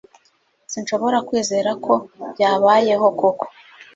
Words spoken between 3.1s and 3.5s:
koko